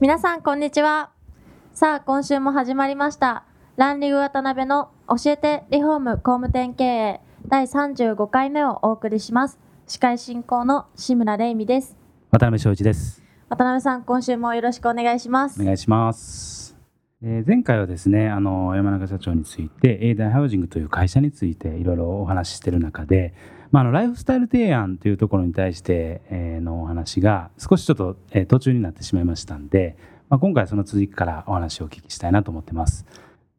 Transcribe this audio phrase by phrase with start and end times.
[0.00, 1.10] 皆さんこんにちは。
[1.72, 3.42] さあ今週も始まりました。
[3.76, 9.58] ランリグ渡辺の教えてリフォーム工務店経営第35回目をお送りします。
[9.88, 11.96] 司会進行の志村玲美です。
[12.30, 13.24] 渡辺翔一です。
[13.48, 15.60] 渡辺さん今週もよろしくお願いします。
[15.60, 16.57] お願いします、
[17.22, 23.34] えー前回はですねあの山中社長について A 大ハウジングという会社についていろいろお話ししている中で、
[23.72, 29.96] まあ、あのライフスタイル提案というところに対して、えーのお話が少しちょっと、えー途中になってしまいましたんで、
[30.28, 33.04] まあ、今回はその続きからお話をお聞きしたいなと思ってます。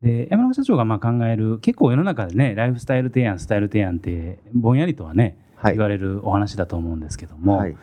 [0.01, 5.73] で山中社長がまあ考える結構世の中でねライフスタイル提案スタイル提案ってぼんやりとはね、はい。
[5.73, 7.75] 言われるお話だと思うんですけども、はい、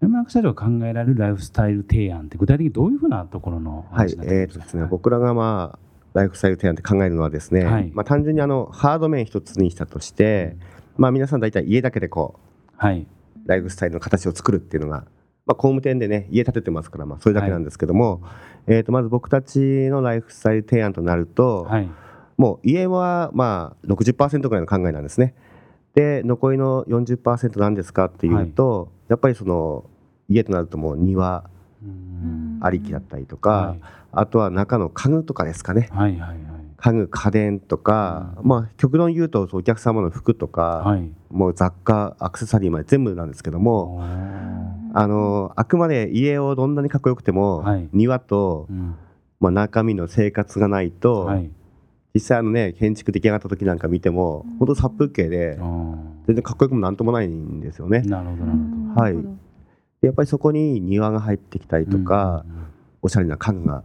[0.00, 5.78] 山中社長が考えられるライフスタイル提案って具体的にどういうふうなところのはい話になってえーとですね、僕らが、まあ、
[6.14, 7.90] ライフスタイル提案って考えるのはですね、はい。
[7.92, 10.56] まあ、単純にあのハード面一つにしたとして、
[10.96, 12.40] まあ、皆さん大体家だけでこ
[12.76, 13.06] はい、う
[13.46, 15.04] ライフスタイルの形を作るっていうのが、
[15.44, 18.22] まあ、工務店でね家建ててますから、まあ、それだけなんですけども、
[18.66, 19.58] えー、とまず僕たち
[19.90, 21.90] のライフスタイル提案となると、はい、
[22.38, 25.34] もう家はまあ60%ぐらいの考えなんですね。
[25.94, 29.84] で残りの40%何ですかっていうと、やっぱりその
[30.28, 31.44] 家となるともう庭
[31.82, 32.58] うん。
[32.62, 33.80] ありきだったりとか、はい
[34.12, 35.88] あとは中の家具とかですかね。
[35.92, 36.38] はいはい
[36.82, 40.98] 家具家電とか、まあ極論言うとお客様の服とか、はい。
[40.98, 44.02] はいもう雑貨アクセサリーまで全部なんですけども、
[44.94, 47.88] あのあくまで家をどんなにかっこよくても、はい。
[47.92, 48.96] 庭と、うん。
[49.38, 51.50] まあ、中身の生活がないと、はい
[52.14, 55.56] 実際あのね建築出来上がった時なんか見ても、本当殺風景で
[56.26, 58.00] 全然かっこよくもなんともないんですよね。
[58.00, 58.58] なるほどなる
[58.94, 59.00] ほど。
[59.02, 59.14] はい。
[60.00, 62.54] でやっぱりそこに庭が入ってきたりとか、うん。
[62.54, 62.60] うん
[63.02, 63.82] おしゃれな家具が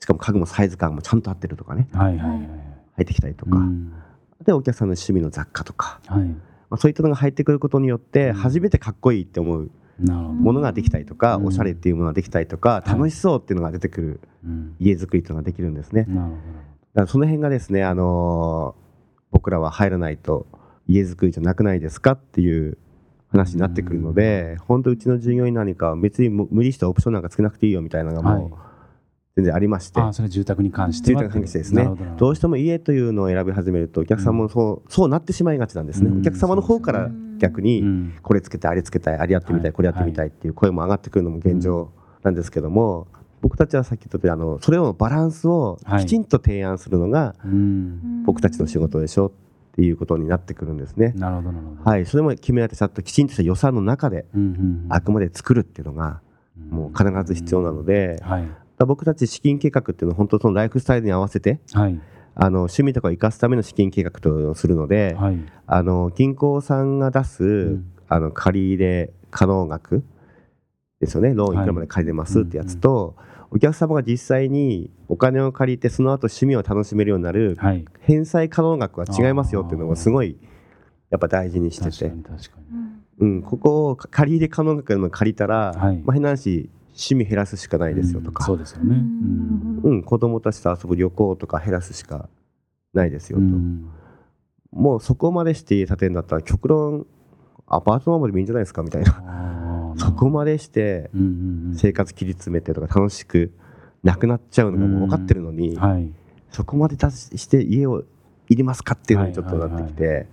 [0.00, 2.38] しかも家具もサイズ感もちゃんと合ってるとかねうんはいはいはい。
[2.38, 2.46] 入
[3.02, 3.92] ってきたりとか、うん。
[4.44, 6.24] でお客さんの趣味の雑貨とか、はい。
[6.24, 6.36] ま
[6.72, 8.34] あ、そういったのが入ってくることによってうん。
[8.34, 10.32] 初めてかっこいいって思うなるほど。
[10.34, 11.46] ものができたりとか、うん。
[11.46, 12.88] おしゃれっていうものができたりとか、い。
[12.88, 14.76] 楽しそうっていうのが出てくるうん。
[14.78, 16.06] 家づくりっていうのができるんですね。
[16.94, 18.88] だからその辺がですね、あのー
[19.30, 20.46] 僕らは入らないと
[20.86, 22.78] 家づくりじゃなくないですかっていう
[23.30, 28.50] 話になってくるので、本当うちの従業員何かは別に無無理してオプションなんかつけなくていいよみたいなのがもう
[29.36, 31.82] 全然ありまして、あーそれ住宅に関して住は宅関係ですね。
[31.82, 32.30] なるほどなるほど。
[32.30, 34.38] うしても家というのを選び始めるとお客さん。
[34.38, 36.20] もそう,、そうなってしまいがちなんですね、うん。
[36.20, 39.72] お客様の方から逆にんこれつけたいあれつけたいあれやってみたい、はい。
[39.74, 43.08] これやってみたいっていう声も上がってくるのも現状なんですけども、
[43.40, 46.06] 僕たちはさっき言ったあのそれをバランスをはい。
[46.06, 48.24] きちんと提案するのがうん。
[48.24, 49.30] 僕たちの仕事でしょっ
[49.72, 51.12] ていうことになってくるんですね。
[51.16, 51.90] なるほどなるほど。
[51.90, 54.26] はい、それも決められてちゃんときちんとした予算の中で
[54.88, 56.20] あくまで作るっていうのが
[56.70, 58.48] もう必ず必要なので、はい。
[58.78, 62.00] 僕たち資金計画っていうのは本当そのライフスタイルに合わせてはい。
[62.40, 65.38] あの趣味とかを生かすための資金計画とするので、はい。
[65.66, 67.92] あの銀行さんが出す、ん。
[68.08, 70.02] あの借り入れ可能額
[71.00, 71.34] ですよね。
[71.34, 73.16] ローンいくらまで借りれますってやつと、
[73.50, 77.84] お客様が実際にお金を借りてその後趣味を楽しめるようになるはい。
[78.00, 80.38] 返済可能額は違いますよっていうのをすごい
[81.10, 82.10] やっぱ大事にしてて。
[82.10, 82.78] 確かに、確かに。
[83.20, 85.96] うん、ここを借り入れ可能額の借りたら、はい。
[85.98, 88.34] まあ、変な話趣味減らすしかないですよとうん。
[88.34, 88.94] か、そうですよね。
[88.94, 89.80] うん。
[89.82, 92.28] うん、子供たちと遊ぶ旅行とか減らすしか
[92.92, 93.88] ないですよと、うん。
[94.72, 97.06] もうそこまでして家建てるんだったら極論
[97.66, 99.67] アパートマンでもいいんじゃないですかみたいな
[99.98, 101.10] そこまでして
[101.76, 103.52] 生活切り詰めてとか楽しく
[104.02, 106.10] なくなっちゃうのがもう分かってるのに、はい。
[106.50, 108.04] そこまで出して家を
[108.48, 110.28] いりますかっていうのにちょっとなってきて、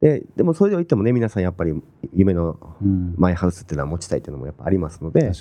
[0.00, 1.80] ででもそれで言ってもね皆さんやっぱり
[2.12, 3.14] 夢のうん。
[3.16, 5.32] マイハウスっていうのは持ちたいっていうのもやっぱありますので、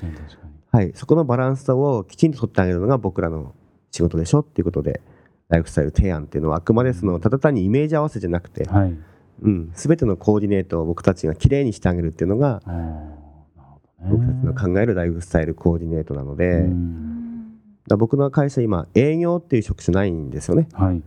[0.71, 3.55] はい、そこのバランスをきちんと取ってあげるのが僕らの
[3.91, 5.01] 仕事でしょっていうことで
[5.49, 8.97] ライフスタイル提案っていうのはあくまでそのただ単にイメージ合わせじゃなくて、はい
[9.41, 12.61] うん、全てのコーディネートを僕たちがきれいにしてあげるっていうのが
[13.99, 14.33] 僕ね。
[14.33, 16.73] たちの考えるライフスタイルコーディネートなので、う
[17.87, 20.67] だ僕の会社今営業っていう職種ないんですよね。
[20.73, 21.01] はい。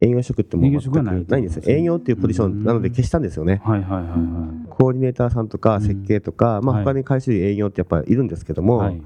[0.00, 1.62] 営業職ってもう全くないんですよ。
[1.66, 3.62] 営業っていうポジションなので消したんですよね。
[3.64, 6.84] コーディネーターさんとか設計とか、まあ、はい。
[6.84, 9.02] 他に会社で営業ってやっぱりいるんですけども、いはい。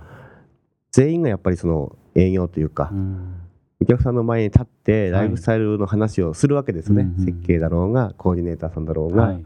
[0.91, 3.35] 全員がやっぱりその営業というか、うん
[3.83, 9.45] お客さんの前に立ってライフスタイルの話をするわけですね、うんうん設計だろうがコーディネーターさんだろうが、はい。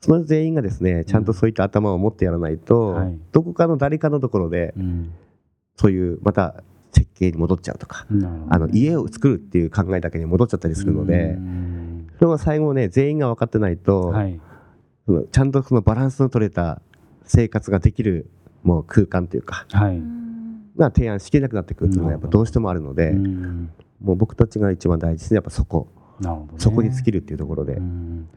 [0.00, 3.18] その全員がですねちゃんとそういった頭を持ってやらないと、はい。
[3.32, 5.12] どこかの誰かのところでうん。
[5.76, 6.62] そういうまた
[6.92, 12.08] 設計に戻っちゃうとか、なるほどあの家を作るっていう考えだけに戻っちゃったりするので、うん。
[12.18, 14.40] それが最後ね全員が分かってないと、はい。
[15.30, 16.82] ちゃんとそのバランスの取れた
[17.24, 18.30] 生活ができる
[18.62, 20.21] もう空間というかはい
[20.76, 23.70] が提案しきれなくなってくるっていうのがやっぱどうしてもあるので、うん。
[24.00, 25.36] もう僕たちが一番大事ですね。
[25.36, 25.88] やっぱそこ、
[26.20, 26.28] ね。
[26.58, 28.28] そこに尽きるっていうところで、うん。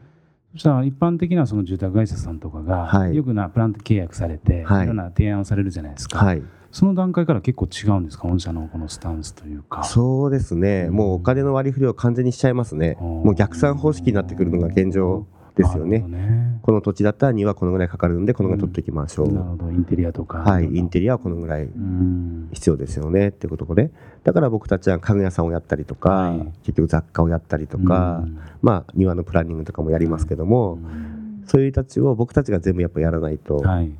[0.53, 3.15] そしたら一般的なその住宅会社さんとかが、はい。
[3.15, 4.83] よくなプラント契約されて、はい。
[4.83, 6.43] い、ろんな提案をされるじゃないですか、はい。
[6.71, 8.27] その段階から結構違うんですか？
[8.27, 9.83] 御社のこのスタンスというか。
[9.85, 13.07] そうですね、もうお金の割り振りを完全にしちゃいますね、うん。
[13.23, 15.99] もう逆算方式になってくるのが現状ですよね。
[15.99, 19.71] ねこの土地だったら庭このぐらいかかるんでこのぐらい取っていきましょう、なるほど。
[19.71, 20.39] インテリアとか。
[20.39, 20.65] はい。
[20.65, 22.49] インテリアはこのぐらいうん。
[22.53, 23.91] 必要ですよねってことで。
[24.23, 26.39] だから僕たちは家具屋さんをやったりとか、はい。
[26.63, 28.39] 結局雑貨をやったりとか、うん。
[28.63, 30.79] まあ庭のプランニングとかもやりますけども、
[31.45, 33.91] そういう人たちを僕たちが全部やっぱやらないとはい。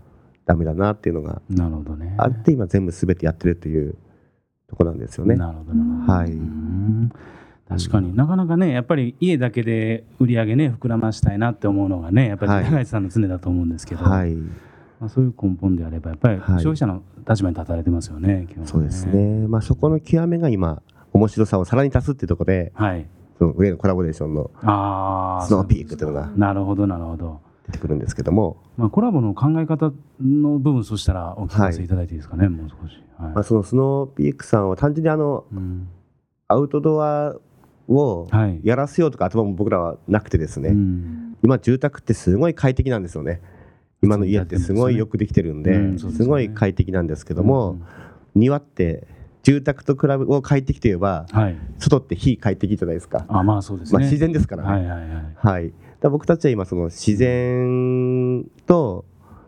[0.48, 2.16] ダメだなっていうのがなるほどね。
[2.18, 3.96] あって今全部全てやってるという
[4.68, 5.36] とこなんですよね。
[5.36, 6.14] なるほどなるほど。
[6.14, 6.32] はい。
[6.32, 7.12] うん
[7.68, 8.16] 確かに。
[8.16, 12.66] なかなかねやっぱり家だけで売り上げね膨らましたいなって思うのがねやっぱりはい。
[12.66, 16.46] 高市さんの常だと思うんですけど、はい、まあ、そういう根本であればやっぱりはい。
[16.62, 18.70] 消費者の立場に立たれてますよね、基本ね。
[18.70, 19.48] そうですね。
[19.48, 20.82] まあそこの極めが今
[21.12, 23.08] 面白さをさらに足すっていうところで、はい。
[23.38, 29.92] その上のコラボレーションのスノーピークっていうのがなるほどなるほど、出てくるんですけども、まあ、コラボの考え方
[30.22, 33.04] の部分そしたらお聞かせいただいていいですかね、もう少し。
[33.18, 35.90] はい、まあそのスノーピークさんは単純にあのうん。
[36.48, 37.36] アウトドア
[37.88, 38.60] をはい。
[38.64, 41.38] やらせようとか頭も僕らはなくてですね、うん。
[41.44, 43.42] 今住宅ってすごい快適なんですよね。
[44.02, 47.80] 今の家ってすごいよくできてるんで、すごい快適なんですけども、
[48.36, 49.08] 庭って
[49.42, 51.26] 住宅と比べを快適といえば
[51.80, 55.36] 外って非快適じゃないですか、あまあそうですね、まあ、自然ですからね、はいはいはい。
[55.36, 59.06] はい、だ僕たちは今その自然と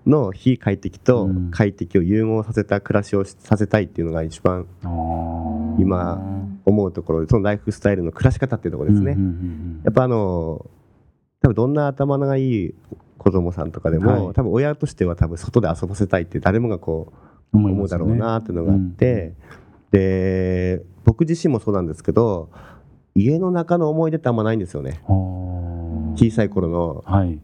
[0.08, 1.52] の非快適とうん。
[1.52, 4.66] 快適を融合させた暮らしをしさせたいっていうのが一番
[5.80, 6.37] 今
[6.68, 10.70] 思うところでそのライフスタイルの暮らし方っていうところですね、うんうんうんやっぱあの
[11.40, 12.76] 多分どんな頭のがいい
[13.18, 14.34] 子供さんとかでも、はい。
[14.34, 17.14] 多分親としては多分外で遊ばせたいって誰もがこ
[17.54, 19.36] う思うだろうなっていうのがあって、
[19.92, 22.50] で僕自身もそうなんですけど
[23.14, 25.00] 家の中の思い出ってあんまないんですよね。
[25.08, 27.04] 思小さい頃の。
[27.06, 27.40] はい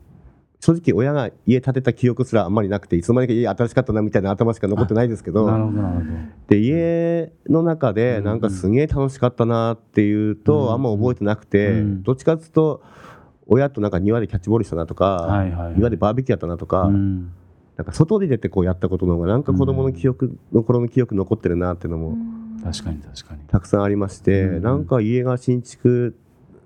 [0.64, 6.08] 正直親が家建てた記憶すらあんまりなくていつの間にか家新しかったなみたいな頭しか残ってないですけどなるほどなるほど。
[6.48, 12.04] で家の中でうんなんかすげえ楽しかったなっていうと、うんあんま覚えてなくて、うん。
[12.04, 12.82] どっちかっていうと
[13.46, 15.76] 親となんか庭でキャッチボールしたなとか、はいはいはい。
[15.76, 17.34] 庭でバーベキューやったなとか、うん。
[17.76, 22.16] なんか外に出てこうやったことの方がなんか子供の記憶の頃の記憶残ってるなっていうのも
[22.64, 23.42] 確かに確かに。
[23.50, 26.18] たくさんありまして、うんなんか家が新築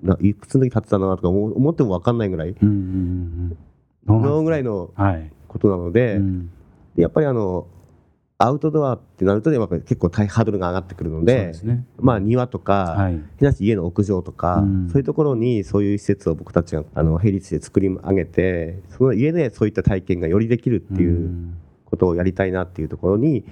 [0.04, 2.56] ないくつの時建てたなとか思思っても分かんないぐらい
[4.08, 5.32] のぐらいのはい。
[5.48, 6.50] ことなので,、うん。
[6.96, 7.68] でやっぱりあの
[8.40, 11.86] アウトドアってなるとやっぱり結構大ハードルが上がってくるのでね。
[11.98, 13.20] まあ庭とか、はい。
[13.40, 14.90] ひなし家の屋上とか、うん。
[14.90, 21.58] そういうところにそういう施設を僕たちがあの並立で作り上げてその家でそういった体験がよりできるっていううん。
[21.86, 23.46] ことをやりたいなっていうところに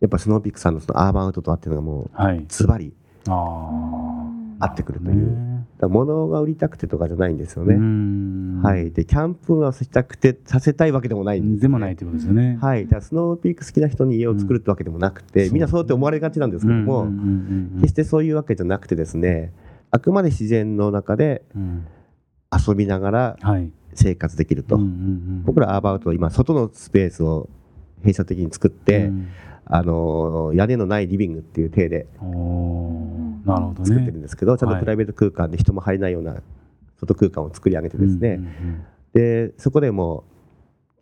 [0.00, 2.44] やっぱスノーピークさんのそのアーバンアウトドアっていうのがもうはい。
[2.46, 2.92] ズバリ
[3.26, 5.49] 合ってくるという
[5.80, 12.58] だ物が売りたくてとかじゃないんですよね、ねはい、でキャンプはしたくてさせたいわけでもないんです、ね、でもないということですよね。
[12.60, 15.54] はい、だスノーピーク好きな人に家を作るってわけでもなくて、うん。
[15.54, 17.08] みんなそうやって思われがちなんですけども、
[17.76, 19.54] 決してそういうわけじゃなくてですね
[19.90, 21.86] あくまで自然の中でうん
[22.52, 23.72] 遊びながらはい。
[23.94, 24.78] 生活できると、
[25.44, 27.48] 僕らアーバウトは今外のスペースを
[27.98, 29.28] 閉鎖的に作って、うん。
[29.72, 32.06] あの屋根のないリビングっていう体で
[33.84, 34.78] 作ってるんですけど、ちゃんはい。
[34.78, 36.36] とプライベート空間で人も入れないような
[36.98, 40.30] 外空間を作り上げてですね、うんうんでそこでもう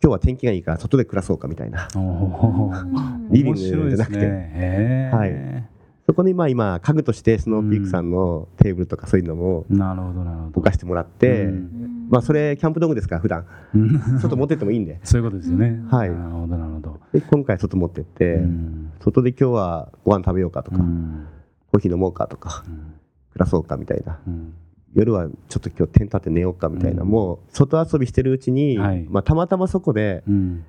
[0.01, 1.87] 今日は天気がいいから外で暮らそうかみたいな。
[3.29, 5.09] リビングじゃなくて。
[5.13, 5.65] はい。
[6.07, 9.65] そこにまあ今家具としてスノーピークさんのテーブルとかそういうのも
[10.55, 12.07] 置かしてもらって、うん。
[12.09, 13.45] まあそれキャンプ道具ですから普段。
[13.75, 15.01] う ん外持ってってもいいんで。
[15.03, 15.83] そういうことですよね。
[15.89, 16.09] はい。
[16.09, 16.97] なるほどなるほど。
[17.11, 18.91] で今回外持ってって、うん。
[19.01, 21.25] 外で今日はご飯食べようかとか、うん
[21.71, 22.75] コーヒー飲もうかとかうん。
[23.33, 24.19] 暮らそうかみたいな。
[24.27, 24.53] うん。
[24.95, 27.09] 夜はちょっと今日テント立て寝ようかみたいな、うん。
[27.09, 29.05] もう外遊びしてるうちに、はい。
[29.09, 30.65] まあ、たまたまそこでうん。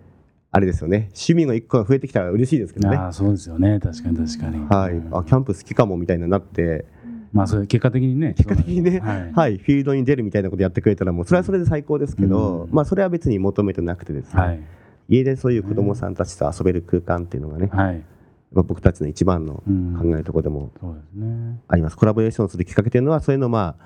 [0.52, 1.10] あれですよね。
[1.12, 2.96] 趣味の一個が増えてきたら嬉しいですけどね。
[2.96, 3.78] ああそうですよね。
[3.78, 4.66] 確かに確かに。
[4.68, 5.16] はい、うん。
[5.16, 6.86] あキャンプ好きかもみたいになって、
[7.32, 8.34] まあそれ結果的にね。
[8.36, 8.98] 結果的にね。
[8.98, 9.32] はい。
[9.32, 12.72] はい、フィールドに出るみたいなことやってくれたらもうそれはそれで最高ですけど、うん。
[12.72, 14.60] まあそれは別に求めてなくてですね、はい。
[15.08, 17.94] 家でそういう子供さんたちと遊べる空間っていうのがね、はい。
[17.94, 18.04] まあ
[18.52, 19.96] 僕たちの一番のうん。
[19.96, 21.60] 考えるところでもそうですね。
[21.68, 23.84] あります、コラボレーションするきっかけというのはそういうのをまあ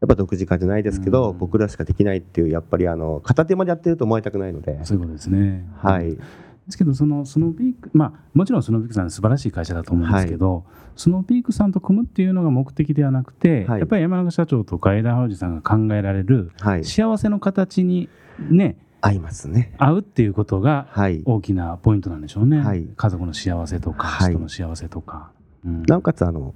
[0.00, 1.38] やっぱ独自化じゃないですけど、うん。
[1.38, 5.68] 僕らしかできないっていうやっぱりあの片手間でやってると思われたくないので、そういうことですね。
[5.78, 6.20] はい、で
[6.68, 13.80] すけどそのスノーピークまあもちろんスノーピークさん素晴らしい会社だと思うんですけど、スノーピークさんと組むっていうのが目的ではなくて、はい。
[13.80, 18.08] やっぱり山中社長とか枝羽路さんが考えられるはい、幸せの形に
[18.50, 19.74] ね合いますね。
[19.78, 22.86] 合うっていうことがはい、大きなポイントなんでしょうね、はい。
[22.96, 24.32] 家族の幸せとか、はい。
[24.32, 25.30] 人の幸せとか。
[25.64, 25.82] うん。
[25.82, 26.54] なおかつあの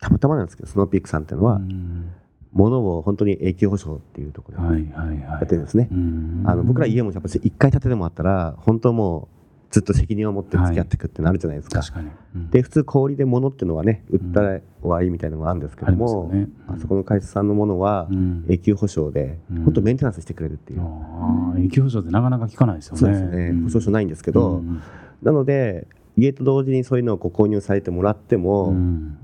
[0.00, 2.12] たまたまなんですけどスノーピークさんっていうのは、うん。
[2.52, 5.20] 物を本当に永久保証っていうところではいはいはい。
[5.20, 5.88] やってるんですね。
[5.90, 6.42] うん。
[6.46, 9.41] あの僕ら家もやっぱり1階建てでもあったら本当もう
[9.72, 10.98] ずっと責任を持って付き合ってい。
[10.98, 11.80] くってなるじゃないですか。
[11.80, 12.50] 確かに、うん。
[12.50, 16.48] で普通小売りで物っていうのはね売ったら終わりみたいなのがあるんですけども、ありますよね。
[16.68, 16.76] うん。
[16.76, 18.44] あそこの会社さんのものはうん。
[18.48, 19.64] 永久保証で、うん。
[19.64, 23.00] 本当メンテナンスしてくれるっていう、ああ永久保証ってなかなか聞かないですよね。
[23.00, 24.82] そうですね、保証書ないんですけど、うん
[25.22, 25.86] なので
[26.16, 29.16] 家と同時にそういうのをこう購入されてもらっても、うん。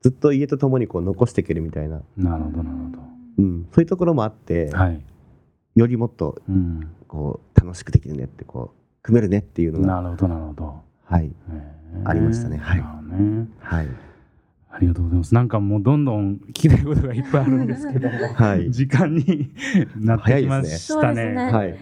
[0.00, 3.02] ずっと家とともにこう残していけるみたいな、なるほどなるほ
[3.38, 4.76] うん、そういうところもあって、ど。
[4.76, 5.00] はい。
[5.74, 10.80] よりもっとうん、こう楽しくできるねってこう組めるねっていうのが、なるほどなるほど。
[11.04, 11.32] はい。
[12.04, 12.58] ありましたね。
[12.58, 12.78] はい。
[12.78, 13.48] ね。
[13.60, 13.88] はい。
[14.74, 15.34] ありがとうございます。
[15.34, 18.70] なんかもうどんどん聞きたいことがいっぱいあるんですけど、 はい。
[18.70, 19.50] 時間に
[19.98, 21.12] なってきましたね。
[21.12, 21.52] 早いですね。
[21.52, 21.74] はい。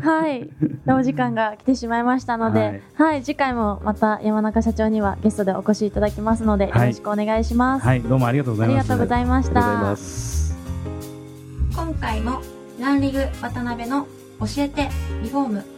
[0.00, 0.50] はい。
[1.00, 3.20] お時間が来てしまいましたので、ははい。
[3.20, 6.86] い、次回もまた山中社長にはゲストでお越しいただきますので、よはい。
[6.88, 7.86] ろしくお願いします。
[7.86, 8.78] はい、どうもありがとうございます。
[8.78, 9.50] ありがとうございまし
[11.74, 11.82] た。
[11.82, 12.40] 今回も
[12.80, 14.06] ランリグ渡辺の
[14.40, 14.88] 教えて
[15.22, 15.77] リフォーム